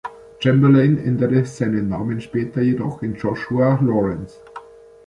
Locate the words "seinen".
1.45-1.89